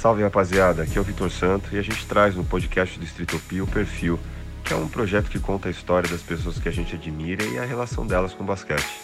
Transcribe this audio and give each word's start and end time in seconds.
Salve 0.00 0.22
rapaziada, 0.22 0.84
aqui 0.84 0.96
é 0.96 1.00
o 1.02 1.04
Vitor 1.04 1.30
Santo 1.30 1.76
e 1.76 1.78
a 1.78 1.82
gente 1.82 2.06
traz 2.06 2.34
no 2.34 2.42
podcast 2.42 2.98
do 2.98 3.04
Estritopia 3.04 3.62
o 3.62 3.66
Perfil, 3.66 4.18
que 4.64 4.72
é 4.72 4.76
um 4.76 4.88
projeto 4.88 5.28
que 5.28 5.38
conta 5.38 5.68
a 5.68 5.70
história 5.70 6.08
das 6.08 6.22
pessoas 6.22 6.58
que 6.58 6.70
a 6.70 6.72
gente 6.72 6.94
admira 6.94 7.44
e 7.44 7.58
a 7.58 7.66
relação 7.66 8.06
delas 8.06 8.32
com 8.32 8.42
o 8.42 8.46
basquete. 8.46 8.98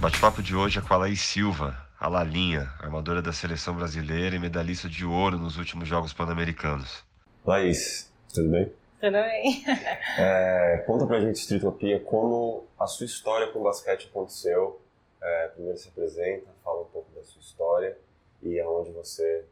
Bate-papo 0.00 0.42
de 0.42 0.56
hoje 0.56 0.80
é 0.80 0.82
com 0.82 0.92
a 0.92 0.96
Laís 0.96 1.20
Silva, 1.20 1.76
a 1.96 2.08
Lalinha, 2.08 2.68
armadora 2.80 3.22
da 3.22 3.32
seleção 3.32 3.76
brasileira 3.76 4.34
e 4.34 4.40
medalhista 4.40 4.88
de 4.88 5.04
ouro 5.04 5.38
nos 5.38 5.56
últimos 5.58 5.86
Jogos 5.86 6.12
Pan-Americanos. 6.12 7.04
Laís, 7.46 8.12
tudo 8.34 8.48
bem? 8.50 8.72
Tudo 9.00 9.12
bem. 9.12 9.64
É, 10.18 10.82
conta 10.88 11.06
pra 11.06 11.20
gente, 11.20 11.36
Estritopia, 11.36 12.00
como 12.00 12.66
a 12.76 12.88
sua 12.88 13.06
história 13.06 13.46
com 13.46 13.60
o 13.60 13.62
basquete 13.62 14.08
aconteceu. 14.10 14.82
É, 15.22 15.46
primeiro 15.54 15.78
se 15.78 15.86
apresenta, 15.86 16.48
fala 16.64 16.82
um 16.82 16.86
da 17.22 17.28
sua 17.28 17.40
história 17.40 17.96
e 18.42 18.60
aonde 18.60 18.90
você 18.90 19.46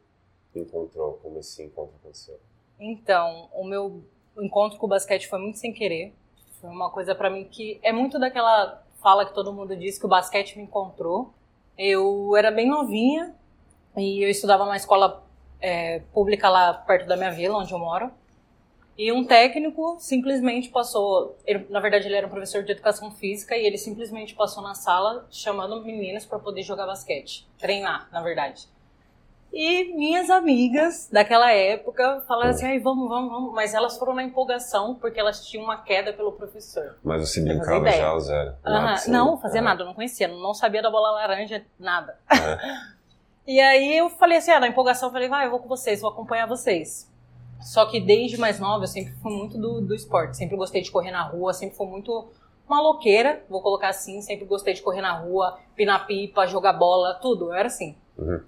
encontrou, 0.55 1.19
como 1.23 1.39
esse 1.39 1.63
encontro 1.63 1.95
aconteceu. 2.01 2.39
Então, 2.79 3.49
o 3.53 3.65
meu 3.65 4.03
encontro 4.37 4.79
com 4.79 4.87
o 4.87 4.89
basquete 4.89 5.29
foi 5.29 5.39
muito 5.39 5.59
sem 5.59 5.73
querer. 5.73 6.13
Foi 6.61 6.69
uma 6.69 6.91
coisa 6.91 7.15
para 7.15 7.31
mim 7.31 7.45
que 7.45 7.79
é 7.83 7.93
muito 7.93 8.19
daquela 8.19 8.85
fala 9.01 9.25
que 9.25 9.35
todo 9.35 9.53
mundo 9.53 9.77
diz 9.77 9.99
que 9.99 10.07
o 10.07 10.09
basquete 10.09 10.57
me 10.57 10.65
encontrou. 10.65 11.33
Eu 11.79 12.37
era 12.37 12.51
bem 12.51 12.69
novinha 12.69 13.35
e 13.97 14.23
eu 14.23 14.29
estudava 14.29 14.65
numa 14.65 14.77
escola 14.77 15.25
é, 15.61 16.01
pública 16.13 16.49
lá 16.49 16.75
perto 16.75 17.07
da 17.07 17.17
minha 17.17 17.31
vila, 17.31 17.59
onde 17.59 17.73
eu 17.73 17.79
moro. 17.79 18.11
E 18.97 19.11
um 19.13 19.25
técnico 19.25 19.97
simplesmente 19.99 20.69
passou, 20.69 21.37
ele, 21.47 21.67
na 21.71 21.81
verdade 21.81 22.07
ele 22.07 22.17
era 22.17 22.27
um 22.27 22.31
professor 22.31 22.63
de 22.63 22.73
educação 22.73 23.11
física 23.11 23.57
e 23.57 23.65
ele 23.65 23.79
simplesmente 23.79 24.35
passou 24.35 24.63
na 24.63 24.75
sala 24.75 25.27
chamando 25.31 25.83
meninas 25.83 26.27
para 26.27 26.39
poder 26.39 26.63
jogar 26.63 26.87
basquete, 26.87 27.49
treinar, 27.59 28.09
na 28.13 28.21
verdade. 28.21 28.69
E 29.53 29.93
minhas 29.95 30.31
amigas 30.31 31.09
daquela 31.11 31.51
época 31.51 32.23
falaram 32.27 32.51
assim, 32.51 32.67
ai, 32.67 32.79
vamos, 32.79 33.09
vamos, 33.09 33.31
vamos. 33.31 33.53
Mas 33.53 33.75
elas 33.75 33.99
foram 33.99 34.15
na 34.15 34.23
empolgação 34.23 34.95
porque 34.95 35.19
elas 35.19 35.45
tinham 35.45 35.65
uma 35.65 35.79
queda 35.79 36.13
pelo 36.13 36.33
professor. 36.33 36.97
Mas 37.03 37.29
você 37.29 37.41
brincava 37.41 37.91
já 37.91 38.07
ao 38.07 38.21
zero? 38.21 38.55
Uhum. 38.65 39.13
Não, 39.13 39.39
fazia 39.39 39.61
nada, 39.61 39.85
não 39.85 39.93
conhecia, 39.93 40.29
não 40.29 40.55
sabia 40.55 40.81
da 40.83 40.91
bola 40.91 41.11
laranja, 41.13 41.65
nada. 41.79 42.17
É. 42.31 42.59
e 43.53 43.61
aí 43.61 43.97
eu 43.97 44.09
falei 44.09 44.39
assim, 44.39 44.53
ah, 44.53 44.61
na 44.61 44.69
empolgação 44.69 45.09
eu 45.09 45.13
falei, 45.13 45.29
vai, 45.29 45.47
eu 45.47 45.51
vou 45.51 45.59
com 45.59 45.69
vocês, 45.69 46.01
vou 46.01 46.11
acompanhar 46.11 46.47
vocês. 46.47 47.10
Só 47.61 47.87
que 47.87 48.01
desde 48.01 48.37
mais 48.39 48.59
nova 48.59 48.85
eu 48.85 48.89
sempre 48.89 49.13
fui 49.15 49.33
muito 49.33 49.59
do, 49.59 49.81
do 49.81 49.95
esporte, 49.95 50.37
sempre 50.37 50.57
gostei 50.57 50.83
de 50.83 50.91
correr 50.91 51.11
na 51.11 51.23
rua, 51.23 51.53
sempre 51.53 51.77
fui 51.77 51.87
muito 51.87 52.29
maloqueira, 52.69 53.45
vou 53.49 53.61
colocar 53.61 53.89
assim, 53.89 54.23
sempre 54.23 54.45
gostei 54.45 54.75
de 54.75 54.83
correr 54.83 55.01
na 55.01 55.13
rua, 55.13 55.59
pinar 55.75 56.07
pipa, 56.07 56.47
jogar 56.47 56.73
bola, 56.73 57.15
tudo, 57.15 57.47
eu 57.47 57.55
era 57.55 57.67
assim. 57.67 57.97
Uhum. 58.17 58.41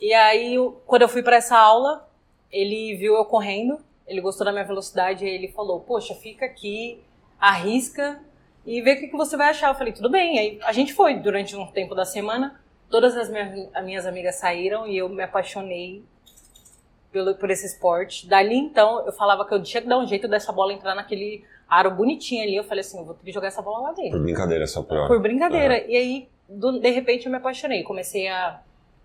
E 0.00 0.12
aí, 0.14 0.56
quando 0.86 1.02
eu 1.02 1.08
fui 1.08 1.22
para 1.22 1.36
essa 1.36 1.58
aula, 1.58 2.08
ele 2.50 2.96
viu 2.96 3.14
eu 3.14 3.24
correndo, 3.24 3.78
ele 4.06 4.20
gostou 4.20 4.44
da 4.44 4.52
minha 4.52 4.64
velocidade 4.64 5.24
e 5.24 5.28
ele 5.28 5.48
falou: 5.48 5.80
Poxa, 5.80 6.14
fica 6.14 6.44
aqui, 6.44 7.00
arrisca 7.38 8.20
e 8.66 8.82
vê 8.82 8.94
o 8.94 9.00
que, 9.00 9.08
que 9.08 9.16
você 9.16 9.36
vai 9.36 9.50
achar. 9.50 9.68
Eu 9.68 9.74
falei: 9.76 9.92
Tudo 9.92 10.10
bem. 10.10 10.38
Aí 10.38 10.58
a 10.64 10.72
gente 10.72 10.92
foi 10.92 11.14
durante 11.14 11.54
um 11.54 11.66
tempo 11.66 11.94
da 11.94 12.04
semana. 12.04 12.60
Todas 12.90 13.16
as 13.16 13.30
minhas, 13.30 13.70
as 13.72 13.84
minhas 13.84 14.04
amigas 14.04 14.34
saíram 14.34 14.84
e 14.86 14.96
eu 14.96 15.08
me 15.08 15.22
apaixonei 15.22 16.04
pelo, 17.12 17.34
por 17.34 17.50
esse 17.50 17.66
esporte. 17.66 18.26
Dali 18.26 18.56
então, 18.56 19.04
eu 19.06 19.12
falava 19.12 19.46
que 19.46 19.54
eu 19.54 19.62
tinha 19.62 19.82
que 19.82 19.88
dar 19.88 19.98
um 19.98 20.06
jeito 20.06 20.28
dessa 20.28 20.52
bola 20.52 20.72
entrar 20.72 20.94
naquele 20.94 21.44
aro 21.68 21.90
bonitinho 21.90 22.42
ali. 22.42 22.56
Eu 22.56 22.64
falei 22.64 22.80
assim: 22.80 22.98
Eu 22.98 23.04
vou 23.04 23.14
ter 23.14 23.24
que 23.24 23.32
jogar 23.32 23.48
essa 23.48 23.62
bola 23.62 23.88
lá 23.88 23.92
dentro. 23.92 24.12
Por 24.12 24.22
brincadeira, 24.22 24.66
só 24.66 24.82
por 24.82 25.06
Por 25.06 25.20
brincadeira. 25.20 25.82
Uhum. 25.82 25.90
E 25.90 25.96
aí, 25.96 26.28
do, 26.48 26.78
de 26.78 26.90
repente, 26.90 27.26
eu 27.26 27.30
me 27.30 27.38
apaixonei. 27.38 27.82
Comecei 27.82 28.28
a 28.28 28.60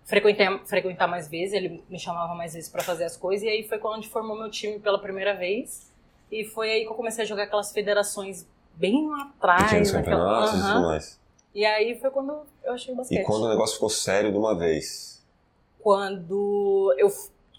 frequentar, 0.06 0.60
frequentar 0.64 1.06
mais 1.08 1.28
vezes, 1.28 1.52
ele 1.52 1.82
me 1.90 1.98
chamava 1.98 2.34
mais 2.34 2.54
vezes 2.54 2.70
para 2.70 2.82
fazer 2.82 3.04
as 3.04 3.16
coisas, 3.16 3.44
e 3.44 3.48
aí 3.48 3.68
foi 3.68 3.78
quando 3.78 3.94
a 3.94 3.96
gente 3.96 4.08
formou 4.08 4.38
meu 4.38 4.48
time 4.48 4.78
pela 4.78 4.98
primeira 5.00 5.34
vez, 5.34 5.92
e 6.30 6.44
foi 6.44 6.70
aí 6.70 6.84
que 6.84 6.90
eu 6.90 6.94
comecei 6.94 7.24
a 7.24 7.26
jogar 7.26 7.42
aquelas 7.42 7.72
federações 7.72 8.46
bem 8.74 9.08
lá 9.08 9.32
atrás. 9.36 9.88
Os 9.88 9.90
campeonatos 9.90 10.58
e 10.58 10.62
tudo 10.62 10.82
mais. 10.82 11.20
E 11.54 11.64
aí 11.64 11.98
foi 11.98 12.10
quando 12.10 12.42
eu 12.64 12.72
achei 12.72 12.92
o 12.92 12.96
basquete. 12.96 13.20
E 13.20 13.24
quando 13.24 13.44
o 13.44 13.48
negócio 13.48 13.74
ficou 13.74 13.88
sério 13.88 14.30
de 14.30 14.36
uma 14.36 14.56
vez? 14.56 15.24
Quando 15.80 16.94
eu 16.98 17.08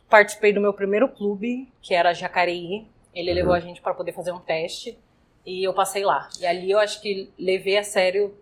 participei 0.10 0.54
do 0.54 0.62
meu 0.62 0.74
primeiro 0.74 1.08
clube, 1.10 1.72
que 1.82 1.94
era 1.94 2.14
Jacareí, 2.14 2.88
ele 3.14 3.30
uhum. 3.32 3.36
levou 3.36 3.54
a 3.54 3.60
gente 3.60 3.82
para 3.82 3.94
poder 3.94 4.14
fazer 4.14 4.32
um 4.32 4.40
teste, 4.40 4.98
e 5.46 5.64
eu 5.64 5.74
passei 5.74 6.04
lá. 6.04 6.30
E 6.40 6.46
ali 6.46 6.72
eu 6.72 6.80
acho 6.80 7.02
que 7.02 7.32
levei 7.38 7.78
a 7.78 7.84
sério 7.84 8.36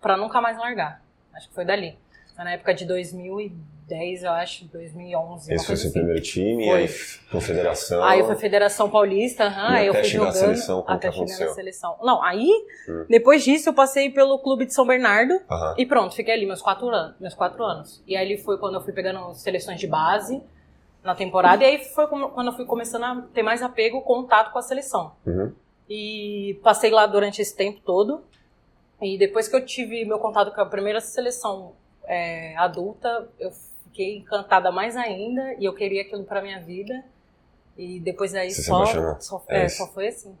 para 0.00 0.16
nunca 0.16 0.40
mais 0.40 0.56
largar. 0.56 1.02
Acho 1.32 1.48
que 1.48 1.54
foi 1.54 1.64
dali 1.64 1.96
na 2.42 2.52
época 2.52 2.74
de 2.74 2.84
2010, 2.86 4.24
eu 4.24 4.30
acho, 4.32 4.64
2011. 4.66 5.54
Esse 5.54 5.66
foi 5.66 5.76
seu 5.76 5.88
assim. 5.88 5.98
primeiro 5.98 6.20
time, 6.20 6.64
foi. 6.64 6.78
aí 6.78 6.88
foi 6.88 7.40
Federação. 7.40 8.04
Aí 8.04 8.24
foi 8.24 8.34
Federação 8.36 8.90
Paulista, 8.90 9.46
uhum, 9.46 9.54
aí 9.56 9.86
eu 9.86 9.94
fui 9.94 10.04
jogando. 10.04 10.32
Seleção, 10.32 10.84
até 10.86 11.12
chegar 11.12 11.46
na 11.46 11.54
seleção. 11.54 11.96
Não, 12.02 12.22
aí, 12.22 12.50
hum. 12.88 13.04
depois 13.08 13.44
disso, 13.44 13.68
eu 13.68 13.74
passei 13.74 14.10
pelo 14.10 14.38
Clube 14.38 14.66
de 14.66 14.74
São 14.74 14.86
Bernardo 14.86 15.34
uhum. 15.34 15.74
e 15.78 15.86
pronto, 15.86 16.16
fiquei 16.16 16.34
ali 16.34 16.46
meus 16.46 16.60
quatro, 16.60 16.88
anos, 16.88 17.14
meus 17.20 17.34
quatro 17.34 17.62
anos. 17.62 18.02
E 18.06 18.16
aí 18.16 18.36
foi 18.38 18.58
quando 18.58 18.74
eu 18.74 18.80
fui 18.80 18.92
pegando 18.92 19.32
seleções 19.34 19.78
de 19.78 19.86
base 19.86 20.42
na 21.04 21.14
temporada, 21.14 21.62
e 21.62 21.66
aí 21.66 21.84
foi 21.84 22.06
quando 22.06 22.46
eu 22.46 22.52
fui 22.54 22.64
começando 22.64 23.04
a 23.04 23.22
ter 23.34 23.42
mais 23.42 23.62
apego, 23.62 24.00
contato 24.00 24.50
com 24.50 24.58
a 24.58 24.62
seleção. 24.62 25.12
Uhum. 25.26 25.52
E 25.88 26.58
passei 26.62 26.90
lá 26.90 27.06
durante 27.06 27.42
esse 27.42 27.54
tempo 27.54 27.78
todo. 27.84 28.24
E 29.02 29.18
depois 29.18 29.46
que 29.46 29.54
eu 29.54 29.64
tive 29.66 30.02
meu 30.06 30.18
contato 30.18 30.54
com 30.54 30.60
a 30.62 30.66
primeira 30.66 31.02
seleção 31.02 31.74
é, 32.04 32.56
adulta, 32.56 33.28
eu 33.38 33.50
fiquei 33.84 34.16
encantada 34.16 34.72
mais 34.72 34.96
ainda 34.96 35.54
e 35.58 35.66
eu 35.66 35.74
queria 35.74 36.02
aquilo 36.02 36.24
para 36.24 36.40
minha 36.40 36.58
vida. 36.60 37.04
E 37.76 38.00
depois 38.00 38.32
daí 38.32 38.50
Você 38.50 38.62
só, 38.62 39.20
só, 39.20 39.44
é, 39.48 39.64
é 39.64 39.68
só, 39.68 39.86
foi 39.88 40.08
assim. 40.08 40.34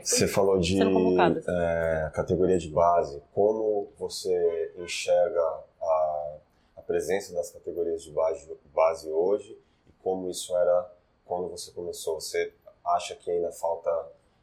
você 0.00 0.28
falou 0.28 0.60
de 0.60 0.80
é, 0.80 2.10
categoria 2.14 2.58
de 2.58 2.68
base. 2.68 3.20
Como 3.34 3.88
você 3.98 4.72
enxerga 4.78 5.40
a, 5.82 6.36
a 6.76 6.82
presença 6.82 7.34
das 7.34 7.50
categorias 7.50 8.04
de 8.04 8.12
base, 8.12 8.48
base 8.72 9.10
hoje 9.10 9.58
como 10.04 10.30
isso 10.30 10.54
era 10.56 10.92
quando 11.24 11.48
você 11.48 11.72
começou? 11.72 12.20
Você 12.20 12.52
acha 12.84 13.16
que 13.16 13.30
ainda 13.30 13.50
falta 13.50 13.90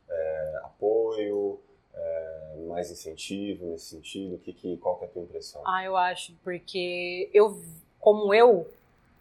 é, 0.10 0.62
apoio? 0.64 1.62
é, 1.94 2.56
mais 2.68 2.92
incentivo 2.92 3.66
nesse 3.68 3.86
sentido? 3.86 4.38
Que, 4.40 4.54
que, 4.54 4.78
qual 4.78 4.98
que 4.98 5.06
é 5.06 5.08
a 5.08 5.12
tua 5.12 5.22
impressão? 5.24 5.62
Ah, 5.66 5.84
eu 5.84 5.96
acho, 5.96 6.34
porque 6.44 7.30
eu, 7.34 7.62
como 8.00 8.34
eu 8.34 8.68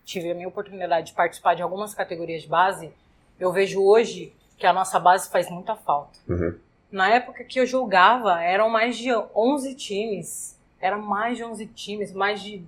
tive 0.05 0.31
a 0.31 0.35
minha 0.35 0.49
oportunidade 0.49 1.09
de 1.09 1.13
participar 1.13 1.55
de 1.55 1.63
algumas 1.63 1.95
categorias 1.95 2.43
de 2.43 2.49
base, 2.49 2.93
eu 3.39 3.53
vejo 3.53 3.83
hoje 3.83 4.33
que 4.59 4.67
a 4.67 4.73
nossa 4.73 4.99
base 4.99 5.31
faz 5.31 5.51
muita 5.51 5.75
falta. 5.77 6.19
Uhum. 6.29 6.59
Na 6.91 7.09
época 7.09 7.45
que 7.45 7.59
eu 7.59 7.67
jogava, 7.67 8.43
eram 8.43 8.69
mais 8.69 8.97
de 8.97 9.11
11 9.15 9.75
times, 9.75 10.59
eram 10.81 11.01
mais 11.01 11.37
de 11.37 11.45
11 11.45 11.67
times, 11.69 12.13
mais 12.13 12.43
de, 12.43 12.65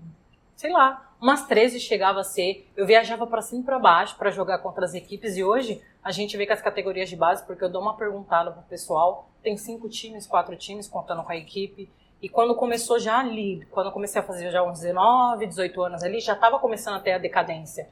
sei 0.54 0.72
lá, 0.72 1.11
umas 1.22 1.46
13 1.46 1.78
chegava 1.78 2.20
a 2.20 2.24
ser. 2.24 2.68
Eu 2.76 2.84
viajava 2.84 3.24
para 3.28 3.40
cima 3.40 3.62
e 3.62 3.64
para 3.64 3.78
baixo 3.78 4.16
para 4.18 4.30
jogar 4.30 4.58
contra 4.58 4.84
as 4.84 4.92
equipes 4.92 5.36
e 5.36 5.44
hoje 5.44 5.80
a 6.02 6.10
gente 6.10 6.36
vê 6.36 6.44
que 6.44 6.52
as 6.52 6.60
categorias 6.60 7.08
de 7.08 7.14
base, 7.14 7.46
porque 7.46 7.62
eu 7.62 7.70
dou 7.70 7.80
uma 7.80 7.96
perguntada 7.96 8.50
pro 8.50 8.62
pessoal, 8.62 9.30
tem 9.40 9.56
cinco 9.56 9.88
times, 9.88 10.26
quatro 10.26 10.56
times, 10.56 10.88
contando 10.88 11.22
com 11.22 11.30
a 11.30 11.36
equipe. 11.36 11.88
E 12.20 12.28
quando 12.28 12.56
começou 12.56 12.98
já 12.98 13.20
ali, 13.20 13.64
quando 13.70 13.86
eu 13.86 13.92
comecei 13.92 14.20
a 14.20 14.24
fazer 14.24 14.50
já 14.50 14.64
uns 14.64 14.80
19, 14.80 15.46
18 15.46 15.82
anos 15.82 16.02
ali, 16.02 16.18
já 16.18 16.32
estava 16.32 16.58
começando 16.58 16.96
a 16.96 17.00
ter 17.00 17.12
a 17.12 17.18
decadência. 17.18 17.88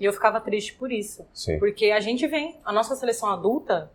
E 0.00 0.04
eu 0.04 0.12
ficava 0.12 0.40
triste 0.40 0.74
por 0.74 0.90
isso. 0.90 1.24
Sim. 1.32 1.60
Porque 1.60 1.92
a 1.92 2.00
gente 2.00 2.26
vem, 2.26 2.58
a 2.64 2.72
nossa 2.72 2.96
seleção 2.96 3.30
adulta 3.30 3.92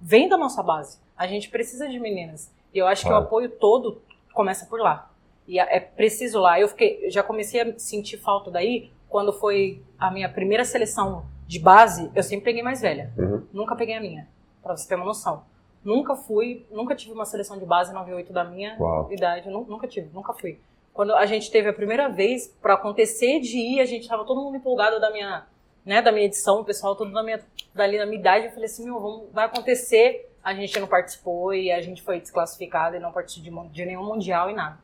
vem 0.00 0.28
da 0.28 0.38
nossa 0.38 0.62
base. 0.62 0.98
A 1.16 1.26
gente 1.26 1.50
precisa 1.50 1.86
de 1.86 1.98
meninas. 1.98 2.50
E 2.72 2.78
eu 2.78 2.86
acho 2.86 3.02
claro. 3.02 3.18
que 3.18 3.22
o 3.22 3.26
apoio 3.26 3.50
todo 3.50 4.00
começa 4.32 4.64
por 4.64 4.80
lá. 4.80 5.09
E 5.50 5.58
é 5.58 5.80
preciso 5.80 6.38
lá. 6.38 6.60
Eu 6.60 6.68
fiquei, 6.68 7.04
eu 7.04 7.10
já 7.10 7.24
comecei 7.24 7.60
a 7.60 7.76
sentir 7.76 8.18
falta 8.18 8.52
daí 8.52 8.92
quando 9.08 9.32
foi 9.32 9.82
a 9.98 10.08
minha 10.08 10.28
primeira 10.28 10.64
seleção 10.64 11.26
de 11.44 11.58
base, 11.58 12.08
eu 12.14 12.22
sempre 12.22 12.44
peguei 12.44 12.62
mais 12.62 12.80
velha. 12.80 13.12
Uhum. 13.18 13.44
Nunca 13.52 13.74
peguei 13.74 13.96
a 13.96 14.00
minha, 14.00 14.28
pra 14.62 14.76
você 14.76 14.88
ter 14.88 14.94
uma 14.94 15.04
noção. 15.04 15.42
Nunca 15.84 16.14
fui, 16.14 16.64
nunca 16.70 16.94
tive 16.94 17.12
uma 17.12 17.24
seleção 17.24 17.58
de 17.58 17.66
base 17.66 17.92
98 17.92 18.32
da 18.32 18.44
minha 18.44 18.76
Uau. 18.78 19.12
idade. 19.12 19.50
Nunca 19.50 19.88
tive, 19.88 20.08
nunca 20.14 20.32
fui. 20.32 20.60
Quando 20.92 21.12
a 21.12 21.26
gente 21.26 21.50
teve 21.50 21.68
a 21.68 21.72
primeira 21.72 22.08
vez 22.08 22.46
para 22.62 22.74
acontecer 22.74 23.40
de 23.40 23.58
ir, 23.58 23.80
a 23.80 23.84
gente 23.84 24.06
tava 24.06 24.24
todo 24.24 24.40
mundo 24.40 24.56
empolgado 24.56 25.00
da 25.00 25.10
minha, 25.10 25.44
né, 25.84 26.00
da 26.00 26.12
minha 26.12 26.26
edição, 26.26 26.60
o 26.60 26.64
pessoal 26.64 26.94
todo 26.94 27.10
da 27.12 27.24
minha, 27.24 27.40
dali 27.74 27.98
na 27.98 28.06
minha 28.06 28.20
idade. 28.20 28.46
Eu 28.46 28.52
falei 28.52 28.66
assim, 28.66 28.84
meu, 28.84 29.00
vamos, 29.00 29.32
vai 29.32 29.46
acontecer. 29.46 30.30
A 30.44 30.54
gente 30.54 30.78
não 30.78 30.86
participou 30.86 31.52
e 31.52 31.72
a 31.72 31.80
gente 31.80 32.02
foi 32.02 32.20
desclassificado 32.20 32.94
e 32.94 33.00
não 33.00 33.10
participou 33.10 33.64
de, 33.64 33.70
de 33.70 33.84
nenhum 33.84 34.04
mundial 34.04 34.48
e 34.48 34.54
nada. 34.54 34.78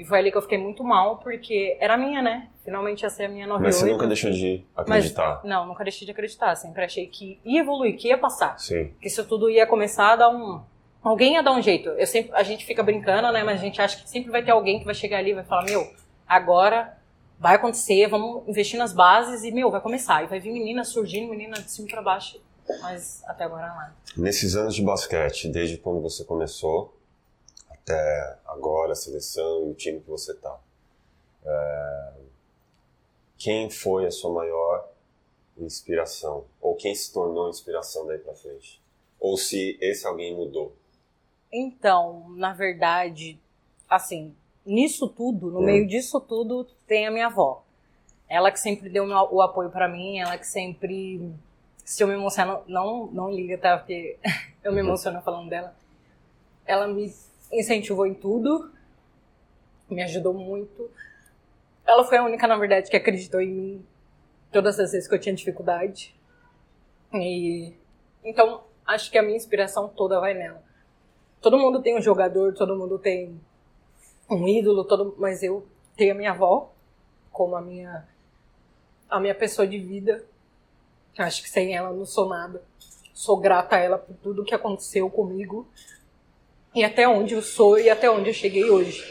E 0.00 0.04
foi 0.04 0.18
ali 0.18 0.30
que 0.30 0.38
eu 0.38 0.40
fiquei 0.40 0.56
muito 0.56 0.82
mal, 0.82 1.18
porque 1.18 1.76
era 1.78 1.94
minha, 1.94 2.22
né? 2.22 2.48
Finalmente 2.64 3.02
ia 3.02 3.10
ser 3.10 3.24
a 3.24 3.28
minha 3.28 3.46
98. 3.46 3.62
Mas 3.62 3.76
você 3.76 3.92
nunca 3.92 4.06
deixou 4.06 4.30
de 4.30 4.64
acreditar? 4.74 5.40
Mas, 5.42 5.50
não, 5.50 5.66
nunca 5.66 5.84
deixei 5.84 6.06
de 6.06 6.10
acreditar. 6.10 6.56
Sempre 6.56 6.82
achei 6.82 7.06
que 7.06 7.38
ia 7.44 7.60
evoluir, 7.60 7.98
que 7.98 8.08
ia 8.08 8.16
passar. 8.16 8.58
Sim. 8.58 8.94
Que 8.98 9.08
isso 9.08 9.22
tudo 9.26 9.50
ia 9.50 9.66
começar 9.66 10.14
a 10.14 10.16
dar 10.16 10.30
um... 10.30 10.62
Alguém 11.02 11.34
ia 11.34 11.42
dar 11.42 11.52
um 11.52 11.60
jeito. 11.60 11.90
Eu 11.90 12.06
sempre, 12.06 12.32
a 12.34 12.42
gente 12.42 12.64
fica 12.64 12.82
brincando, 12.82 13.30
né? 13.30 13.44
Mas 13.44 13.60
a 13.60 13.62
gente 13.62 13.78
acha 13.78 14.02
que 14.02 14.08
sempre 14.08 14.30
vai 14.30 14.42
ter 14.42 14.52
alguém 14.52 14.78
que 14.78 14.86
vai 14.86 14.94
chegar 14.94 15.18
ali 15.18 15.32
e 15.32 15.34
vai 15.34 15.44
falar, 15.44 15.64
meu, 15.64 15.86
agora 16.26 16.96
vai 17.38 17.56
acontecer, 17.56 18.06
vamos 18.06 18.48
investir 18.48 18.78
nas 18.78 18.94
bases 18.94 19.44
e, 19.44 19.52
meu, 19.52 19.70
vai 19.70 19.82
começar. 19.82 20.24
E 20.24 20.28
vai 20.28 20.40
vir 20.40 20.50
menina 20.50 20.82
surgindo, 20.82 21.28
menina 21.28 21.56
de 21.56 21.70
cima 21.70 21.88
para 21.88 22.00
baixo, 22.00 22.40
mas 22.80 23.22
até 23.26 23.44
agora 23.44 23.66
lá. 23.66 23.94
Nesses 24.16 24.56
anos 24.56 24.74
de 24.74 24.82
basquete, 24.82 25.46
desde 25.48 25.76
quando 25.76 26.00
você 26.00 26.24
começou 26.24 26.98
até 27.90 28.38
agora, 28.46 28.92
a 28.92 28.96
seleção 28.96 29.66
e 29.66 29.70
o 29.70 29.74
time 29.74 30.00
que 30.00 30.08
você 30.08 30.34
tá, 30.34 30.58
é... 31.44 32.12
quem 33.36 33.70
foi 33.70 34.06
a 34.06 34.10
sua 34.10 34.32
maior 34.32 34.88
inspiração? 35.58 36.44
Ou 36.60 36.74
quem 36.74 36.94
se 36.94 37.12
tornou 37.12 37.48
inspiração 37.48 38.06
daí 38.06 38.18
para 38.18 38.34
frente? 38.34 38.80
Ou 39.18 39.36
se 39.36 39.76
esse 39.80 40.06
alguém 40.06 40.34
mudou? 40.34 40.74
Então, 41.52 42.30
na 42.30 42.54
verdade, 42.54 43.38
assim, 43.88 44.34
nisso 44.64 45.08
tudo, 45.08 45.50
no 45.50 45.60
hum. 45.60 45.64
meio 45.64 45.86
disso 45.86 46.20
tudo, 46.20 46.66
tem 46.86 47.06
a 47.06 47.10
minha 47.10 47.26
avó. 47.26 47.64
Ela 48.28 48.52
que 48.52 48.60
sempre 48.60 48.88
deu 48.88 49.04
o 49.04 49.42
apoio 49.42 49.70
para 49.70 49.88
mim, 49.88 50.20
ela 50.20 50.38
que 50.38 50.46
sempre. 50.46 51.20
Se 51.84 52.04
eu 52.04 52.06
me 52.06 52.14
emociono, 52.14 52.62
não, 52.68 53.06
não 53.08 53.28
liga, 53.28 53.58
tá? 53.58 53.76
Porque 53.76 54.16
eu 54.62 54.72
me 54.72 54.80
uhum. 54.80 54.86
emociono 54.86 55.20
falando 55.20 55.50
dela. 55.50 55.74
Ela 56.64 56.86
me 56.86 57.12
incentivou 57.52 58.06
em 58.06 58.14
tudo, 58.14 58.70
me 59.88 60.02
ajudou 60.02 60.32
muito. 60.32 60.90
Ela 61.86 62.04
foi 62.04 62.18
a 62.18 62.24
única, 62.24 62.46
na 62.46 62.56
verdade, 62.56 62.90
que 62.90 62.96
acreditou 62.96 63.40
em 63.40 63.50
mim 63.50 63.86
todas 64.52 64.78
as 64.78 64.92
vezes 64.92 65.08
que 65.08 65.14
eu 65.14 65.18
tinha 65.18 65.34
dificuldade. 65.34 66.14
E 67.12 67.74
então, 68.22 68.62
acho 68.86 69.10
que 69.10 69.18
a 69.18 69.22
minha 69.22 69.36
inspiração 69.36 69.88
toda 69.88 70.20
vai 70.20 70.34
nela. 70.34 70.62
Todo 71.40 71.58
mundo 71.58 71.82
tem 71.82 71.96
um 71.96 72.02
jogador, 72.02 72.54
todo 72.54 72.76
mundo 72.76 72.98
tem 72.98 73.40
um 74.28 74.46
ídolo, 74.46 74.84
todo, 74.84 75.14
mas 75.18 75.42
eu 75.42 75.66
tenho 75.96 76.12
a 76.12 76.16
minha 76.16 76.30
avó 76.30 76.70
como 77.32 77.56
a 77.56 77.60
minha 77.60 78.06
a 79.08 79.18
minha 79.18 79.34
pessoa 79.34 79.66
de 79.66 79.78
vida. 79.78 80.24
Acho 81.18 81.42
que 81.42 81.48
sem 81.48 81.74
ela 81.74 81.92
não 81.92 82.06
sou 82.06 82.28
nada. 82.28 82.62
Sou 83.12 83.36
grata 83.36 83.76
a 83.76 83.78
ela 83.78 83.98
por 83.98 84.14
tudo 84.16 84.44
que 84.44 84.54
aconteceu 84.54 85.10
comigo 85.10 85.66
e 86.74 86.84
até 86.84 87.08
onde 87.08 87.34
eu 87.34 87.42
sou 87.42 87.78
e 87.78 87.90
até 87.90 88.10
onde 88.10 88.30
eu 88.30 88.34
cheguei 88.34 88.70
hoje. 88.70 89.02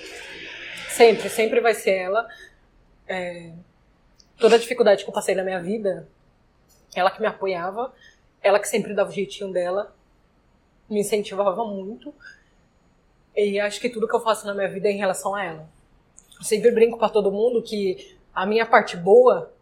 Sempre, 0.90 1.30
sempre 1.30 1.60
vai 1.62 1.74
ser 1.74 1.92
ela. 1.92 2.28
É, 3.08 3.52
toda 4.38 4.56
a 4.56 4.60
dificuldade 4.60 5.04
que 5.04 5.10
eu 5.10 5.14
passei 5.14 5.36
na 5.36 5.44
minha 5.44 5.62
vida, 5.62 6.08
ela 6.96 7.12
que 7.12 7.22
me 7.22 7.28
apoiava, 7.28 7.94
ela 8.42 8.60
que 8.60 8.68
sempre 8.68 8.94
dava 8.94 9.10
o 9.10 9.14
jeitinho 9.14 9.52
dela, 9.52 9.94
me 10.90 11.02
incentivava 11.02 11.66
muito. 11.66 12.14
E 13.36 13.60
acho 13.60 13.80
que 13.80 13.90
tudo 13.90 14.08
que 14.08 14.16
eu 14.16 14.22
faço 14.22 14.46
na 14.46 14.54
minha 14.54 14.68
vida 14.68 14.88
é 14.88 14.92
em 14.92 14.98
relação 14.98 15.36
a 15.36 15.44
ela. 15.44 15.70
Eu 16.38 16.44
sempre 16.44 16.72
brinco 16.72 16.98
para 16.98 17.10
todo 17.10 17.32
mundo 17.32 17.62
que 17.62 18.18
a 18.34 18.46
minha 18.46 18.66
parte 18.66 18.96
boa 18.96 19.54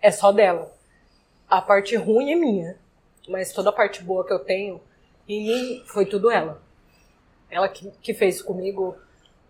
é 0.00 0.10
só 0.10 0.32
dela. 0.32 0.72
A 1.48 1.60
parte 1.60 1.94
ruim 1.96 2.32
é 2.32 2.36
minha. 2.36 2.78
Mas 3.28 3.52
toda 3.52 3.70
a 3.70 3.72
parte 3.72 4.02
boa 4.02 4.26
que 4.26 4.32
eu 4.32 4.38
tenho 4.38 4.80
em 5.28 5.44
mim 5.44 5.82
foi 5.86 6.04
tudo 6.06 6.30
ela. 6.30 6.63
Ela 7.50 7.68
que, 7.68 7.90
que 8.02 8.14
fez 8.14 8.42
comigo. 8.42 8.96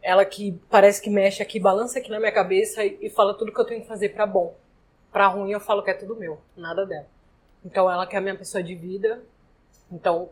Ela 0.03 0.25
que 0.25 0.53
parece 0.69 1.01
que 1.01 1.09
mexe 1.09 1.43
aqui, 1.43 1.59
balança 1.59 1.99
aqui 1.99 2.11
na 2.11 2.19
minha 2.19 2.33
cabeça 2.33 2.85
e, 2.85 2.99
e 3.01 3.11
fala 3.11 3.35
tudo 3.35 3.53
que 3.53 3.61
eu 3.61 3.65
tenho 3.65 3.81
que 3.81 3.89
fazer 3.89 4.11
para 4.11 4.27
bom. 4.27 4.55
Para 5.11 5.29
ruim 5.29 5.53
eu 5.53 5.61
falo 5.61 5.83
que 5.83 5.91
é 5.91 5.95
tudo 5.95 6.17
meu, 6.17 6.39
nada 6.57 6.85
dela. 6.85 7.07
Então 7.65 7.91
ela 7.91 8.07
que 8.07 8.15
é 8.15 8.19
a 8.19 8.23
minha 8.23 8.37
pessoa 8.37 8.63
de 8.63 8.75
vida. 8.75 9.23
Então, 9.91 10.29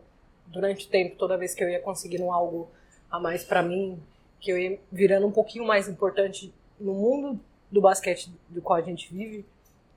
durante 0.46 0.86
o 0.86 0.90
tempo, 0.90 1.16
toda 1.16 1.38
vez 1.38 1.54
que 1.54 1.64
eu 1.64 1.68
ia 1.68 1.80
conseguindo 1.80 2.30
algo 2.30 2.70
a 3.10 3.18
mais 3.18 3.44
para 3.44 3.62
mim, 3.62 4.02
que 4.40 4.50
eu 4.50 4.58
ia 4.58 4.78
virando 4.90 5.26
um 5.26 5.32
pouquinho 5.32 5.64
mais 5.64 5.88
importante 5.88 6.52
no 6.78 6.92
mundo 6.92 7.40
do 7.70 7.80
basquete 7.80 8.30
do 8.48 8.60
qual 8.60 8.78
a 8.78 8.82
gente 8.82 9.12
vive, 9.12 9.46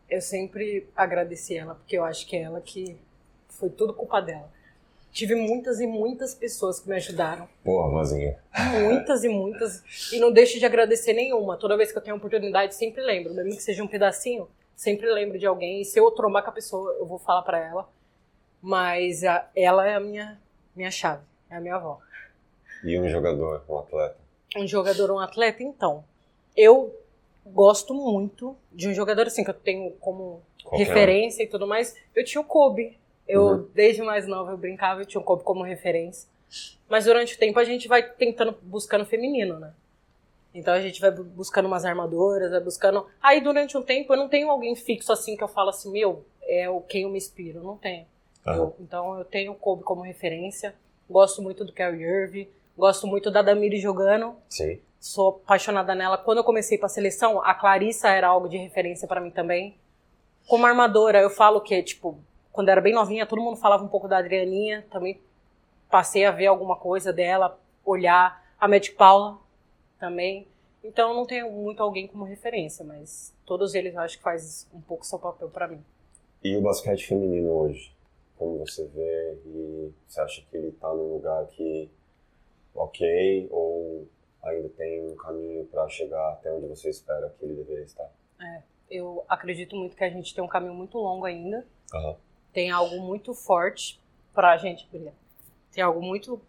eu 0.09 0.21
sempre 0.21 0.87
agradeci 0.95 1.57
ela, 1.57 1.75
porque 1.75 1.97
eu 1.97 2.05
acho 2.05 2.25
que 2.27 2.35
é 2.35 2.43
ela 2.43 2.61
que 2.61 2.97
foi 3.49 3.69
tudo 3.69 3.93
culpa 3.93 4.21
dela. 4.21 4.49
Tive 5.15 5.33
muitas 5.33 5.79
e 5.79 5.87
muitas 5.87 6.35
pessoas 6.35 6.77
que 6.77 6.89
me 6.89 6.95
ajudaram. 6.97 7.47
Porra, 7.63 7.89
vozinha. 7.89 8.37
Muitas 8.83 9.23
e 9.23 9.29
muitas. 9.29 10.11
E 10.11 10.19
não 10.19 10.29
deixo 10.29 10.59
de 10.59 10.65
agradecer 10.65 11.13
nenhuma. 11.13 11.55
Toda 11.55 11.77
vez 11.77 11.89
que 11.89 11.97
eu 11.97 12.01
tenho 12.01 12.17
oportunidade, 12.17 12.75
sempre 12.75 13.01
lembro. 13.01 13.33
Mesmo 13.33 13.55
que 13.55 13.63
seja 13.63 13.81
um 13.81 13.87
pedacinho, 13.87 14.49
sempre 14.75 15.09
lembro 15.09 15.39
de 15.39 15.45
alguém. 15.45 15.79
E 15.79 15.85
se 15.85 15.97
eu 15.97 16.11
trombar 16.11 16.43
com 16.43 16.49
a 16.49 16.53
pessoa, 16.53 16.91
eu 16.99 17.05
vou 17.05 17.17
falar 17.17 17.43
para 17.43 17.65
ela. 17.65 17.87
Mas 18.61 19.23
a, 19.23 19.49
ela 19.55 19.87
é 19.87 19.95
a 19.95 20.01
minha, 20.01 20.37
minha 20.75 20.91
chave. 20.91 21.23
É 21.49 21.55
a 21.55 21.61
minha 21.61 21.75
avó. 21.75 21.97
E 22.83 22.99
um 22.99 23.07
jogador, 23.07 23.63
um 23.69 23.77
atleta? 23.77 24.17
Um 24.57 24.67
jogador, 24.67 25.11
um 25.11 25.19
atleta, 25.19 25.63
então. 25.63 26.03
Eu 26.57 26.93
gosto 27.45 27.93
muito 27.93 28.53
de 28.69 28.89
um 28.89 28.93
jogador 28.93 29.27
assim 29.27 29.45
que 29.45 29.49
eu 29.49 29.53
tenho 29.53 29.91
como 29.91 30.41
Qualquer 30.61 30.87
referência 30.87 31.41
um. 31.41 31.47
e 31.47 31.49
tudo 31.49 31.65
mais. 31.65 31.95
Eu 32.13 32.25
tinha 32.25 32.41
o 32.41 32.43
Kobe. 32.43 32.99
Eu, 33.27 33.43
uhum. 33.43 33.69
desde 33.73 34.01
mais 34.01 34.27
nova, 34.27 34.51
eu 34.51 34.57
brincava 34.57 35.01
e 35.01 35.05
tinha 35.05 35.19
o 35.19 35.23
Kobe 35.23 35.43
como 35.43 35.63
referência. 35.63 36.29
Mas 36.87 37.05
durante 37.05 37.35
o 37.35 37.39
tempo 37.39 37.59
a 37.59 37.63
gente 37.63 37.87
vai 37.87 38.03
tentando, 38.03 38.57
buscando 38.61 39.05
feminino, 39.05 39.59
né? 39.59 39.73
Então 40.53 40.73
a 40.73 40.79
gente 40.79 41.01
vai 41.01 41.11
buscando 41.11 41.65
umas 41.65 41.83
armadoras, 41.83 42.51
vai 42.51 42.61
buscando. 42.61 43.05
Aí 43.21 43.41
durante 43.41 43.77
um 43.77 43.81
tempo 43.81 44.13
eu 44.13 44.17
não 44.17 44.29
tenho 44.29 44.49
alguém 44.49 44.75
fixo 44.75 45.11
assim 45.11 45.35
que 45.35 45.43
eu 45.43 45.47
falo 45.47 45.69
assim, 45.69 45.91
meu, 45.91 46.23
é 46.43 46.69
o 46.69 46.79
quem 46.79 47.03
eu 47.03 47.09
me 47.09 47.17
inspiro. 47.17 47.61
Não 47.61 47.77
tenho. 47.77 48.05
Uhum. 48.45 48.53
Eu, 48.53 48.75
então 48.79 49.17
eu 49.17 49.25
tenho 49.25 49.51
o 49.51 49.55
Kobe 49.55 49.83
como 49.83 50.01
referência. 50.01 50.73
Gosto 51.09 51.41
muito 51.41 51.65
do 51.65 51.73
Kerry 51.73 52.03
Irving. 52.03 52.47
Gosto 52.77 53.07
muito 53.07 53.31
da 53.31 53.41
Damiri 53.41 53.79
jogando. 53.79 54.35
Sim. 54.49 54.79
Sou 54.99 55.29
apaixonada 55.29 55.93
nela. 55.93 56.17
Quando 56.17 56.39
eu 56.39 56.43
comecei 56.43 56.77
para 56.77 56.87
a 56.87 56.89
seleção, 56.89 57.41
a 57.43 57.53
Clarissa 57.53 58.09
era 58.09 58.27
algo 58.27 58.47
de 58.47 58.57
referência 58.57 59.07
para 59.07 59.21
mim 59.21 59.31
também. 59.31 59.75
Como 60.47 60.65
armadora, 60.65 61.19
eu 61.19 61.29
falo 61.29 61.61
que, 61.61 61.81
tipo, 61.83 62.17
quando 62.55 62.69
era 62.69 62.79
bem 62.79 62.93
novinha, 62.93 63.25
todo 63.25 63.41
mundo 63.41 63.57
falava 63.57 63.83
um 63.83 63.87
pouco 63.89 64.07
da 64.07 64.17
Adrianinha. 64.17 64.85
Também 64.89 65.19
passei 65.91 66.23
a 66.23 66.31
ver 66.31 66.45
alguma 66.45 66.77
coisa 66.77 67.11
dela, 67.11 67.59
olhar. 67.83 68.43
A 68.57 68.65
Magic 68.65 68.95
Paula 68.95 69.37
também. 69.99 70.47
Então 70.81 71.13
não 71.13 71.25
tenho 71.25 71.51
muito 71.51 71.83
alguém 71.83 72.07
como 72.07 72.23
referência, 72.23 72.85
mas 72.85 73.35
todos 73.45 73.75
eles 73.75 73.93
eu 73.93 73.99
acho 73.99 74.17
que 74.17 74.23
faz 74.23 74.69
um 74.73 74.79
pouco 74.79 75.05
seu 75.05 75.19
papel 75.19 75.49
para 75.49 75.67
mim. 75.67 75.83
E 76.41 76.55
o 76.55 76.61
basquete 76.61 77.05
feminino 77.07 77.49
hoje? 77.49 77.93
Como 78.37 78.59
você 78.59 78.85
vê 78.87 79.37
e 79.45 79.93
você 80.07 80.21
acha 80.21 80.41
que 80.49 80.55
ele 80.55 80.71
tá 80.71 80.87
num 80.87 81.15
lugar 81.15 81.45
que 81.47 81.91
ok 82.73 83.49
ou 83.51 84.07
ainda 84.41 84.69
tem 84.69 85.05
um 85.05 85.15
caminho 85.15 85.65
para 85.65 85.89
chegar 85.89 86.31
até 86.31 86.53
onde 86.53 86.67
você 86.67 86.89
espera 86.89 87.35
que 87.37 87.43
ele 87.43 87.55
deveria 87.55 87.83
estar? 87.83 88.09
É, 88.39 88.61
eu 88.89 89.25
acredito 89.27 89.75
muito 89.75 89.97
que 89.97 90.03
a 90.05 90.09
gente 90.09 90.33
tem 90.33 90.41
um 90.41 90.47
caminho 90.47 90.73
muito 90.73 90.97
longo 90.97 91.25
ainda. 91.25 91.67
Uhum. 91.93 92.15
Tem 92.55 92.71
algo 92.71 92.99
muito 92.99 93.35
forte 93.35 94.01
para 94.33 94.51
a 94.51 94.57
gente 94.57 94.87
brilhar. 94.87 95.13
Tem 95.71 95.83
algo 95.83 96.01
muito 96.01 96.41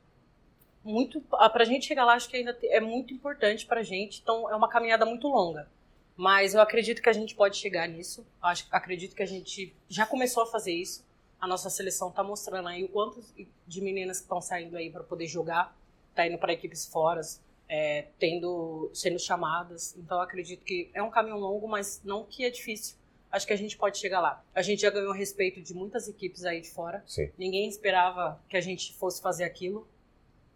muito 0.82 1.20
para 1.20 1.62
a 1.62 1.66
gente 1.66 1.84
chegar 1.84 2.04
lá 2.04 2.14
acho 2.14 2.28
que 2.28 2.36
ainda 2.36 2.56
é 2.62 2.78
muito 2.78 3.12
importante 3.12 3.66
para 3.66 3.80
a 3.80 3.82
gente 3.82 4.20
então 4.22 4.48
é 4.48 4.54
uma 4.54 4.68
caminhada 4.68 5.04
muito 5.04 5.26
longa 5.26 5.68
mas 6.16 6.54
eu 6.54 6.60
acredito 6.60 7.02
que 7.02 7.08
a 7.08 7.12
gente 7.12 7.34
pode 7.34 7.56
chegar 7.56 7.88
nisso 7.88 8.25
acho 8.40 8.68
acredito 8.70 9.16
que 9.16 9.22
a 9.25 9.26
gente 9.26 9.75
já 9.88 10.06
começou 10.06 10.44
a 10.44 10.46
fazer 10.46 10.72
isso 10.72 11.04
a 11.40 11.46
nossa 11.48 11.68
seleção 11.68 12.10
está 12.10 12.22
mostrando 12.22 12.68
aí 12.68 12.84
o 12.84 12.88
quanto 12.88 13.20
de 13.66 13.80
meninas 13.80 14.18
que 14.18 14.26
estão 14.26 14.40
saindo 14.40 14.76
aí 14.76 14.88
para 14.88 15.02
poder 15.02 15.26
jogar 15.26 15.76
tá 16.16 16.26
indo 16.26 16.38
para 16.38 16.52
equipes 16.54 16.86
fora, 16.86 17.20
é, 17.68 18.06
tendo, 18.18 18.90
sendo 18.94 19.18
chamadas. 19.18 19.94
Então 19.96 20.20
acredito 20.20 20.64
que 20.64 20.90
é 20.94 21.02
um 21.02 21.10
caminho 21.10 21.36
longo, 21.36 21.68
mas 21.68 22.00
não 22.02 22.25
que 22.25 22.44
é 22.44 22.50
difícil. 22.50 22.96
Acho 23.37 23.47
que 23.47 23.52
a 23.52 23.57
gente 23.57 23.76
pode 23.76 23.99
chegar 23.99 24.21
lá. 24.21 24.45
A 24.55 24.62
gente 24.62 24.83
já 24.83 24.90
ganhou 24.90 25.12
respeito 25.12 25.61
de 25.61 25.75
muitas 25.75 26.09
equipes 26.09 26.45
aí 26.45 26.61
de 26.61 26.71
fora. 26.71 27.02
Sim. 27.07 27.31
Ninguém 27.38 27.69
esperava 27.69 28.40
que 28.49 28.57
a 28.57 28.61
gente 28.61 28.95
fosse 28.95 29.21
fazer 29.21 29.45
aquilo 29.45 29.87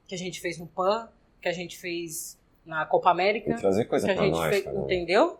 que 0.06 0.14
a 0.14 0.18
gente 0.18 0.40
fez 0.40 0.58
no 0.58 0.66
PAN, 0.66 1.08
que 1.40 1.48
a 1.48 1.52
gente 1.52 1.78
fez 1.78 2.38
na 2.64 2.84
Copa 2.84 3.10
América. 3.10 3.50
E 3.50 3.56
trazer 3.56 3.84
coisa 3.84 4.06
que 4.06 4.12
a 4.18 4.22
gente 4.22 4.32
nós, 4.32 4.48
fez, 4.48 4.66
entendeu? 4.66 5.38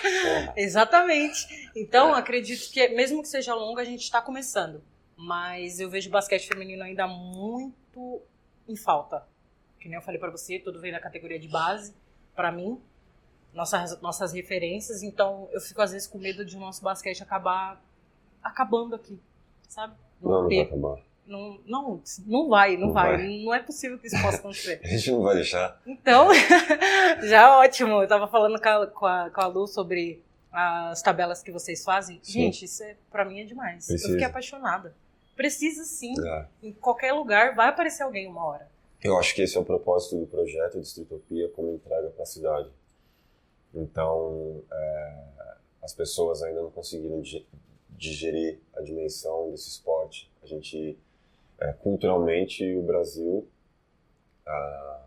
Exatamente. 0.56 1.70
Então, 1.74 2.14
acredito 2.14 2.70
que 2.70 2.88
mesmo 2.88 3.20
que 3.22 3.28
seja 3.28 3.54
longo, 3.54 3.78
a 3.78 3.84
gente 3.84 4.02
está 4.02 4.22
começando. 4.22 4.82
Mas 5.16 5.80
eu 5.80 5.90
vejo 5.90 6.08
o 6.08 6.12
basquete 6.12 6.46
feminino 6.46 6.82
ainda 6.82 7.06
muito 7.06 8.22
em 8.68 8.76
falta 8.76 9.26
que 9.86 9.88
nem 9.88 9.96
eu 9.96 10.02
falei 10.02 10.18
para 10.18 10.30
você, 10.30 10.58
tudo 10.58 10.80
vem 10.80 10.90
da 10.90 10.98
categoria 10.98 11.38
de 11.38 11.46
base, 11.46 11.94
para 12.34 12.50
mim, 12.50 12.80
nossas, 13.56 14.00
nossas 14.00 14.32
referências, 14.32 15.02
então 15.02 15.48
eu 15.50 15.60
fico 15.60 15.80
às 15.80 15.90
vezes 15.90 16.06
com 16.06 16.18
medo 16.18 16.44
de 16.44 16.56
o 16.56 16.60
nosso 16.60 16.82
basquete 16.82 17.22
acabar 17.22 17.82
acabando 18.42 18.94
aqui, 18.94 19.18
sabe? 19.68 19.94
Não, 20.20 20.30
não, 20.30 20.42
não 20.42 20.48
vai 20.48 20.60
acabar. 20.60 21.06
Não, 21.26 21.60
não, 21.66 22.02
não 22.24 22.48
vai, 22.48 22.76
não, 22.76 22.86
não 22.86 22.92
vai. 22.92 23.16
vai. 23.16 23.44
Não 23.44 23.52
é 23.52 23.60
possível 23.60 23.98
que 23.98 24.06
isso 24.06 24.20
possa 24.22 24.36
acontecer. 24.36 24.80
a 24.84 24.86
gente 24.86 25.10
não 25.10 25.22
vai 25.22 25.34
deixar. 25.34 25.80
Então, 25.84 26.28
já 27.24 27.58
ótimo. 27.58 28.02
Eu 28.02 28.06
tava 28.06 28.28
falando 28.28 28.60
com 28.60 28.68
a, 28.68 28.86
com 28.86 29.06
a, 29.06 29.30
com 29.30 29.40
a 29.40 29.46
Lu 29.46 29.66
sobre 29.66 30.22
as 30.52 31.02
tabelas 31.02 31.42
que 31.42 31.50
vocês 31.50 31.82
fazem. 31.82 32.20
Sim. 32.22 32.32
Gente, 32.32 32.64
isso 32.66 32.84
é, 32.84 32.94
pra 33.10 33.24
mim 33.24 33.40
é 33.40 33.44
demais. 33.44 33.86
Precisa. 33.86 34.06
Eu 34.06 34.12
fiquei 34.12 34.26
apaixonada. 34.26 34.94
Precisa 35.34 35.82
sim. 35.84 36.14
É. 36.24 36.46
Em 36.62 36.72
qualquer 36.72 37.12
lugar 37.12 37.54
vai 37.56 37.68
aparecer 37.68 38.04
alguém 38.04 38.28
uma 38.28 38.44
hora. 38.44 38.68
Eu 39.02 39.18
acho 39.18 39.34
que 39.34 39.42
esse 39.42 39.56
é 39.56 39.60
o 39.60 39.64
propósito 39.64 40.20
do 40.20 40.26
projeto 40.26 40.80
Distritopia 40.80 41.48
como 41.50 41.74
entrega 41.74 42.08
para 42.10 42.22
a 42.22 42.26
cidade. 42.26 42.70
Então, 43.76 44.62
é, 44.72 45.24
as 45.82 45.94
pessoas 45.94 46.42
ainda 46.42 46.62
não 46.62 46.70
conseguiram 46.70 47.22
digerir 47.90 48.58
a 48.74 48.80
dimensão 48.80 49.50
desse 49.50 49.68
esporte. 49.68 50.32
A 50.42 50.46
gente, 50.46 50.98
é, 51.60 51.72
culturalmente, 51.74 52.74
o 52.74 52.82
Brasil 52.82 53.46
ah, 54.46 55.04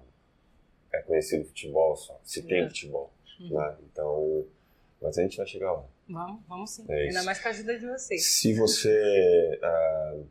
é 0.93 1.01
conhecido 1.01 1.45
futebol 1.45 1.95
só, 1.95 2.19
se 2.23 2.43
tem 2.43 2.61
é. 2.61 2.67
futebol. 2.67 3.11
Uhum. 3.39 3.57
Né? 3.57 3.77
Então, 3.91 4.45
mas 5.01 5.17
a 5.17 5.21
gente 5.23 5.37
vai 5.37 5.47
chegar 5.47 5.71
lá. 5.71 5.85
Vamos, 6.07 6.41
vamos 6.47 6.69
sim. 6.71 6.85
É 6.89 7.07
Ainda 7.07 7.23
mais 7.23 7.41
com 7.41 7.47
a 7.47 7.51
ajuda 7.51 7.79
de 7.79 7.87
vocês. 7.87 8.25
Se 8.25 8.53
você, 8.53 9.59
uh, 9.63 10.25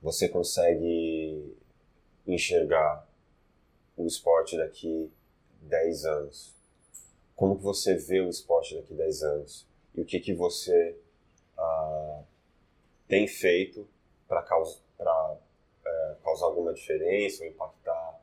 você 0.00 0.28
consegue 0.28 1.56
enxergar 2.26 3.08
o 3.96 4.06
esporte 4.06 4.56
daqui 4.56 5.10
10 5.62 6.04
anos, 6.04 6.54
como 7.36 7.56
que 7.56 7.62
você 7.62 7.96
vê 7.96 8.20
o 8.20 8.28
esporte 8.28 8.74
daqui 8.74 8.94
10 8.94 9.22
anos? 9.22 9.66
E 9.94 10.00
o 10.00 10.04
que 10.04 10.20
que 10.20 10.34
você 10.34 10.96
uh, 11.58 12.24
tem 13.08 13.26
feito 13.26 13.88
para 14.28 14.42
causar, 14.42 14.80
uh, 15.00 16.16
causar 16.22 16.46
alguma 16.46 16.72
diferença 16.72 17.42
ou 17.42 17.48
impactar 17.48 18.20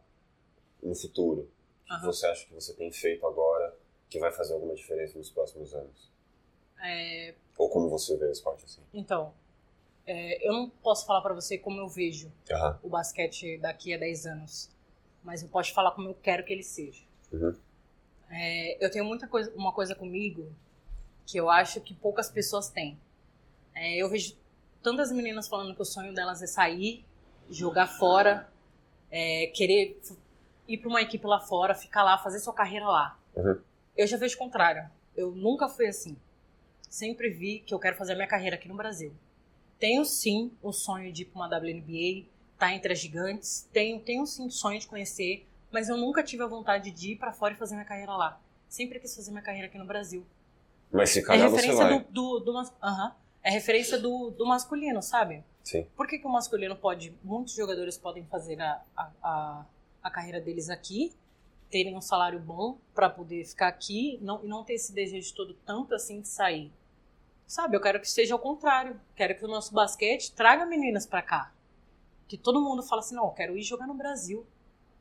no 0.81 0.95
futuro? 0.95 1.49
O 1.89 1.99
que 1.99 2.05
você 2.05 2.27
acha 2.27 2.45
que 2.45 2.53
você 2.53 2.73
tem 2.73 2.91
feito 2.91 3.25
agora 3.25 3.75
que 4.09 4.19
vai 4.19 4.31
fazer 4.31 4.53
alguma 4.53 4.75
diferença 4.75 5.17
nos 5.17 5.29
próximos 5.29 5.73
anos? 5.73 6.11
É... 6.81 7.35
Ou 7.57 7.69
como 7.69 7.89
você 7.89 8.15
vê 8.15 8.25
o 8.25 8.31
esporte 8.31 8.65
assim? 8.65 8.81
Então, 8.93 9.33
é, 10.05 10.47
eu 10.47 10.53
não 10.53 10.69
posso 10.69 11.05
falar 11.05 11.21
para 11.21 11.33
você 11.33 11.57
como 11.57 11.79
eu 11.79 11.87
vejo 11.87 12.31
uhum. 12.49 12.75
o 12.83 12.89
basquete 12.89 13.57
daqui 13.59 13.93
a 13.93 13.97
10 13.97 14.25
anos, 14.25 14.69
mas 15.23 15.43
eu 15.43 15.49
posso 15.49 15.73
falar 15.73 15.91
como 15.91 16.09
eu 16.09 16.15
quero 16.15 16.43
que 16.43 16.53
ele 16.53 16.63
seja. 16.63 17.03
Uhum. 17.31 17.55
É, 18.29 18.83
eu 18.83 18.91
tenho 18.91 19.05
muita 19.05 19.27
coisa, 19.27 19.51
uma 19.55 19.71
coisa 19.71 19.95
comigo 19.95 20.51
que 21.25 21.37
eu 21.37 21.49
acho 21.49 21.81
que 21.81 21.93
poucas 21.93 22.29
pessoas 22.29 22.69
têm. 22.69 22.97
É, 23.73 23.97
eu 23.97 24.09
vejo 24.09 24.35
tantas 24.81 25.11
meninas 25.11 25.47
falando 25.47 25.75
que 25.75 25.81
o 25.81 25.85
sonho 25.85 26.13
delas 26.13 26.41
é 26.41 26.47
sair, 26.47 27.05
jogar 27.49 27.87
fora, 27.87 28.49
é, 29.11 29.47
querer 29.47 29.99
ir 30.67 30.77
para 30.77 30.89
uma 30.89 31.01
equipe 31.01 31.25
lá 31.25 31.39
fora, 31.39 31.73
ficar 31.73 32.03
lá, 32.03 32.17
fazer 32.17 32.39
sua 32.39 32.53
carreira 32.53 32.87
lá. 32.87 33.17
Uhum. 33.35 33.59
Eu 33.97 34.07
já 34.07 34.17
vejo 34.17 34.35
o 34.35 34.39
contrário. 34.39 34.89
Eu 35.15 35.31
nunca 35.31 35.67
fui 35.67 35.87
assim. 35.87 36.15
Sempre 36.89 37.29
vi 37.29 37.59
que 37.59 37.73
eu 37.73 37.79
quero 37.79 37.95
fazer 37.95 38.13
a 38.13 38.15
minha 38.15 38.27
carreira 38.27 38.55
aqui 38.55 38.67
no 38.67 38.75
Brasil. 38.75 39.13
Tenho 39.77 40.03
sim 40.05 40.51
o 40.61 40.71
sonho 40.71 41.11
de 41.11 41.23
ir 41.23 41.25
para 41.25 41.41
uma 41.41 41.47
WNBA, 41.47 42.25
estar 42.53 42.67
tá 42.67 42.73
entre 42.73 42.93
as 42.93 42.99
gigantes. 42.99 43.67
Tenho, 43.71 43.99
tenho 43.99 44.25
sim 44.25 44.47
o 44.47 44.51
sonho 44.51 44.79
de 44.79 44.87
conhecer, 44.87 45.47
mas 45.71 45.89
eu 45.89 45.97
nunca 45.97 46.23
tive 46.23 46.43
a 46.43 46.47
vontade 46.47 46.91
de 46.91 47.13
ir 47.13 47.15
para 47.17 47.31
fora 47.31 47.53
e 47.53 47.57
fazer 47.57 47.75
minha 47.75 47.85
carreira 47.85 48.15
lá. 48.15 48.39
Sempre 48.67 48.99
quis 48.99 49.15
fazer 49.15 49.31
minha 49.31 49.43
carreira 49.43 49.67
aqui 49.67 49.77
no 49.77 49.85
Brasil. 49.85 50.25
Mas 50.91 51.11
se 51.11 51.21
calhar 51.21 51.47
é 51.47 51.49
referência 51.49 51.75
você 51.75 51.83
vai. 51.83 51.99
Do, 51.99 52.39
do, 52.39 52.51
do, 52.51 52.71
É 53.43 53.49
referência 53.51 53.99
do, 53.99 54.31
do 54.31 54.45
masculino, 54.45 55.01
sabe? 55.01 55.43
Sim. 55.63 55.87
Por 55.95 56.07
que, 56.07 56.17
que 56.17 56.25
o 56.25 56.29
masculino 56.29 56.75
pode. 56.75 57.15
Muitos 57.23 57.53
jogadores 57.53 57.97
podem 57.97 58.25
fazer 58.25 58.59
a, 58.61 58.81
a, 58.95 59.11
a, 59.21 59.65
a 60.03 60.11
carreira 60.11 60.41
deles 60.41 60.69
aqui 60.69 61.13
terem 61.69 61.95
um 61.95 62.01
salário 62.01 62.39
bom 62.39 62.79
para 62.95 63.09
poder 63.09 63.45
ficar 63.45 63.67
aqui 63.67 64.17
não, 64.21 64.43
e 64.43 64.47
não 64.47 64.63
ter 64.63 64.73
esse 64.73 64.91
desejo 64.91 65.33
todo 65.35 65.53
tanto 65.53 65.93
assim 65.93 66.21
de 66.21 66.27
sair. 66.27 66.71
Sabe, 67.45 67.75
eu 67.75 67.81
quero 67.81 67.99
que 67.99 68.09
seja 68.09 68.33
ao 68.33 68.39
contrário. 68.39 68.99
Quero 69.15 69.35
que 69.35 69.45
o 69.45 69.47
nosso 69.47 69.73
basquete 69.73 70.31
traga 70.33 70.65
meninas 70.65 71.05
para 71.05 71.21
cá. 71.21 71.53
Que 72.27 72.37
todo 72.37 72.61
mundo 72.61 72.83
fala 72.83 73.01
assim, 73.01 73.15
não, 73.15 73.25
eu 73.25 73.31
quero 73.31 73.57
ir 73.57 73.63
jogar 73.63 73.87
no 73.87 73.93
Brasil. 73.93 74.45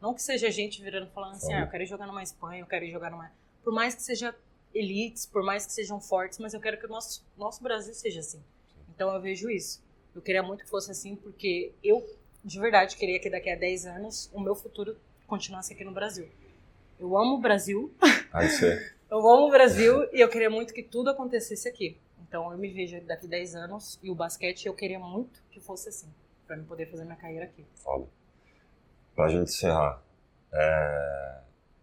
Não 0.00 0.14
que 0.14 0.22
seja 0.22 0.50
gente 0.50 0.82
virando 0.82 1.10
falando 1.10 1.32
assim, 1.32 1.52
ah, 1.52 1.60
eu 1.60 1.68
quero 1.68 1.84
jogar 1.84 2.06
numa 2.06 2.22
Espanha, 2.22 2.60
eu 2.60 2.66
quero 2.66 2.86
jogar 2.88 3.10
numa... 3.10 3.30
Por 3.64 3.72
mais 3.72 3.94
que 3.94 4.02
seja 4.02 4.34
elites, 4.74 5.26
por 5.26 5.42
mais 5.42 5.66
que 5.66 5.72
sejam 5.72 6.00
fortes, 6.00 6.38
mas 6.38 6.54
eu 6.54 6.60
quero 6.60 6.78
que 6.78 6.86
o 6.86 6.88
nosso, 6.88 7.24
nosso 7.36 7.62
Brasil 7.62 7.92
seja 7.94 8.20
assim. 8.20 8.40
Então 8.94 9.12
eu 9.12 9.20
vejo 9.20 9.50
isso. 9.50 9.82
Eu 10.14 10.22
queria 10.22 10.42
muito 10.42 10.64
que 10.64 10.70
fosse 10.70 10.90
assim, 10.90 11.16
porque 11.16 11.72
eu, 11.82 12.04
de 12.44 12.58
verdade, 12.60 12.96
queria 12.96 13.18
que 13.18 13.28
daqui 13.30 13.50
a 13.50 13.56
10 13.56 13.86
anos 13.86 14.30
o 14.32 14.40
meu 14.40 14.54
futuro 14.54 14.96
continuasse 15.26 15.72
aqui 15.72 15.84
no 15.84 15.92
Brasil. 15.92 16.28
Eu 16.98 17.16
amo 17.16 17.36
o 17.36 17.40
Brasil. 17.40 17.92
Ah, 18.32 18.44
isso 18.44 18.64
é. 18.64 18.92
eu 19.10 19.18
amo 19.18 19.46
o 19.46 19.50
Brasil 19.50 20.08
e 20.12 20.20
eu 20.20 20.28
queria 20.28 20.50
muito 20.50 20.74
que 20.74 20.82
tudo 20.82 21.10
acontecesse 21.10 21.68
aqui. 21.68 21.96
Então 22.28 22.50
eu 22.52 22.58
me 22.58 22.68
vejo 22.70 23.00
daqui 23.02 23.26
10 23.26 23.54
anos 23.54 23.98
e 24.02 24.10
o 24.10 24.14
basquete 24.14 24.66
eu 24.66 24.74
queria 24.74 24.98
muito 24.98 25.40
que 25.50 25.60
fosse 25.60 25.88
assim, 25.88 26.08
para 26.46 26.56
eu 26.56 26.64
poder 26.64 26.86
fazer 26.90 27.04
minha 27.04 27.16
carreira 27.16 27.44
aqui. 27.44 27.64
Foda. 27.76 28.06
Pra 29.18 29.28
gente 29.28 29.50
encerrar, 29.50 30.00
é... 30.52 31.40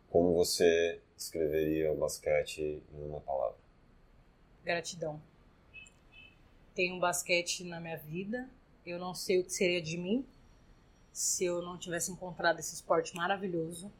como 0.10 0.34
você 0.34 1.02
descreveria 1.18 1.92
o 1.92 1.98
basquete 1.98 2.82
em 2.94 3.10
uma 3.10 3.20
palavra? 3.20 3.58
Gratidão. 4.64 5.22
Tenho 6.74 6.98
basquete 6.98 7.66
na 7.66 7.82
minha 7.82 7.98
vida. 7.98 8.50
Eu 8.86 8.98
não 8.98 9.14
sei 9.14 9.42
o 9.42 9.44
que 9.44 9.52
seria 9.52 9.82
de 9.82 9.98
mim 9.98 10.26
se 11.12 11.44
eu 11.44 11.62
não 11.62 11.78
tivesse 11.78 12.10
encontrado 12.10 12.60
esse 12.60 12.74
esporte 12.74 13.14
maravilhoso 13.14 13.92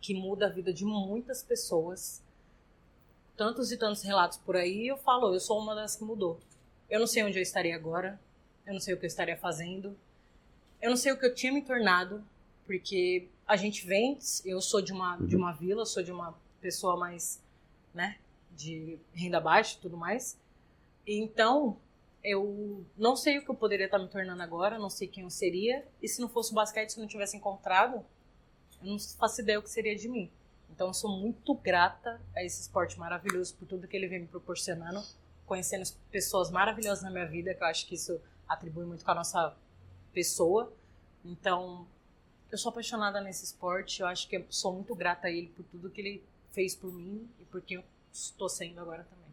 que 0.00 0.12
muda 0.12 0.46
a 0.46 0.50
vida 0.50 0.72
de 0.72 0.84
muitas 0.84 1.44
pessoas. 1.44 2.20
Tantos 3.36 3.70
e 3.70 3.76
tantos 3.76 4.02
relatos 4.02 4.36
por 4.36 4.56
aí, 4.56 4.88
eu 4.88 4.96
falo, 4.96 5.32
eu 5.32 5.38
sou 5.38 5.60
uma 5.60 5.76
das 5.76 5.94
que 5.94 6.02
mudou. 6.02 6.40
Eu 6.90 6.98
não 6.98 7.06
sei 7.06 7.22
onde 7.22 7.38
eu 7.38 7.42
estaria 7.42 7.76
agora, 7.76 8.18
eu 8.66 8.72
não 8.72 8.80
sei 8.80 8.94
o 8.94 8.96
que 8.96 9.04
eu 9.04 9.08
estaria 9.08 9.36
fazendo, 9.36 9.96
eu 10.82 10.90
não 10.90 10.96
sei 10.96 11.12
o 11.12 11.16
que 11.16 11.24
eu 11.24 11.32
tinha 11.32 11.52
me 11.52 11.62
tornado, 11.62 12.24
porque 12.68 13.30
a 13.46 13.56
gente 13.56 13.86
vem, 13.86 14.18
eu 14.44 14.60
sou 14.60 14.82
de 14.82 14.92
uma, 14.92 15.16
de 15.16 15.34
uma 15.34 15.52
vila, 15.52 15.86
sou 15.86 16.02
de 16.02 16.12
uma 16.12 16.38
pessoa 16.60 16.98
mais, 16.98 17.42
né, 17.94 18.18
de 18.54 18.98
renda 19.14 19.40
baixa 19.40 19.78
e 19.78 19.80
tudo 19.80 19.96
mais. 19.96 20.38
Então, 21.06 21.78
eu 22.22 22.84
não 22.94 23.16
sei 23.16 23.38
o 23.38 23.42
que 23.42 23.50
eu 23.50 23.54
poderia 23.54 23.86
estar 23.86 23.98
me 23.98 24.06
tornando 24.06 24.42
agora, 24.42 24.78
não 24.78 24.90
sei 24.90 25.08
quem 25.08 25.24
eu 25.24 25.30
seria, 25.30 25.82
e 26.02 26.06
se 26.06 26.20
não 26.20 26.28
fosse 26.28 26.52
o 26.52 26.54
basquete, 26.54 26.90
se 26.90 27.00
não 27.00 27.06
tivesse 27.06 27.38
encontrado, 27.38 28.04
eu 28.82 28.86
não 28.86 28.98
faço 28.98 29.40
ideia 29.40 29.58
o 29.58 29.62
que 29.62 29.70
seria 29.70 29.96
de 29.96 30.06
mim. 30.06 30.30
Então 30.68 30.88
eu 30.88 30.94
sou 30.94 31.10
muito 31.10 31.54
grata 31.54 32.20
a 32.36 32.44
esse 32.44 32.60
esporte 32.60 32.98
maravilhoso 32.98 33.56
por 33.56 33.66
tudo 33.66 33.88
que 33.88 33.96
ele 33.96 34.08
vem 34.08 34.20
me 34.20 34.26
proporcionando, 34.26 35.02
conhecendo 35.46 35.88
pessoas 36.10 36.50
maravilhosas 36.50 37.02
na 37.02 37.10
minha 37.10 37.26
vida, 37.26 37.54
que 37.54 37.62
eu 37.62 37.66
acho 37.66 37.86
que 37.86 37.94
isso 37.94 38.20
atribui 38.46 38.84
muito 38.84 39.06
com 39.06 39.10
a 39.10 39.14
nossa 39.14 39.56
pessoa. 40.12 40.70
Então, 41.24 41.86
eu 42.50 42.58
sou 42.58 42.70
apaixonada 42.70 43.20
nesse 43.20 43.44
esporte, 43.44 44.00
eu 44.00 44.06
acho 44.06 44.28
que 44.28 44.36
eu 44.36 44.44
sou 44.48 44.72
muito 44.72 44.94
grata 44.94 45.26
a 45.26 45.30
ele 45.30 45.48
por 45.48 45.64
tudo 45.64 45.90
que 45.90 46.00
ele 46.00 46.22
fez 46.52 46.74
por 46.74 46.92
mim 46.92 47.28
e 47.40 47.44
por 47.44 47.60
quem 47.60 47.76
eu 47.76 47.84
estou 48.12 48.48
sendo 48.48 48.80
agora 48.80 49.04
também. 49.04 49.27